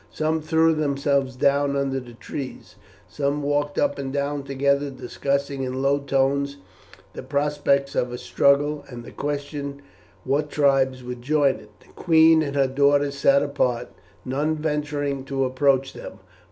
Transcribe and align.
Some 0.09 0.41
threw 0.41 0.73
themselves 0.73 1.35
down 1.35 1.75
under 1.75 1.99
the 1.99 2.15
trees, 2.15 2.75
some 3.07 3.43
walked 3.43 3.77
up 3.77 3.99
and 3.99 4.11
down 4.11 4.41
together 4.41 4.89
discussing 4.89 5.61
in 5.61 5.83
low 5.83 5.99
tones 5.99 6.57
the 7.13 7.21
prospects 7.21 7.93
of 7.93 8.11
a 8.11 8.17
struggle, 8.17 8.83
and 8.87 9.03
the 9.03 9.11
question 9.11 9.83
what 10.23 10.49
tribes 10.49 11.03
would 11.03 11.21
join 11.21 11.57
it. 11.57 11.69
The 11.81 11.87
queen 11.93 12.41
and 12.41 12.55
her 12.55 12.65
daughters 12.65 13.13
sat 13.15 13.43
apart, 13.43 13.89
none 14.25 14.55
venturing 14.55 15.23
to 15.25 15.45
approach 15.45 15.93
them. 15.93 16.17